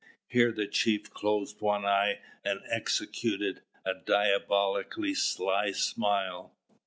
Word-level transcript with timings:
Here 0.27 0.51
the 0.51 0.65
chief 0.65 1.11
closed 1.11 1.61
one 1.61 1.85
eye 1.85 2.21
and 2.43 2.61
executed 2.71 3.61
a 3.85 3.93
diabolically 3.93 5.13
sly 5.13 5.73
smile. 5.73 6.55